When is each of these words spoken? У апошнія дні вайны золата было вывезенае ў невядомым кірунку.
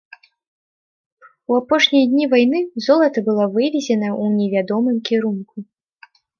У 1.51 1.57
апошнія 1.61 2.07
дні 2.15 2.25
вайны 2.33 2.63
золата 2.87 3.25
было 3.29 3.43
вывезенае 3.55 4.13
ў 4.21 4.25
невядомым 4.41 4.97
кірунку. 5.11 5.57